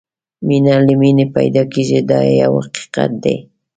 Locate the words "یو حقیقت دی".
2.41-3.37